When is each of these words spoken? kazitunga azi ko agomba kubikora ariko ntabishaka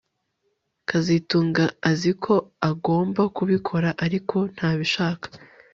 kazitunga 0.89 1.65
azi 1.89 2.11
ko 2.23 2.35
agomba 2.69 3.21
kubikora 3.35 3.89
ariko 4.05 4.37
ntabishaka 4.55 5.27